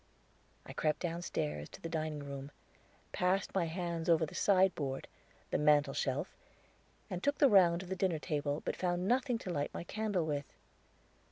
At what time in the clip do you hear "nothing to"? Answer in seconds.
9.07-9.51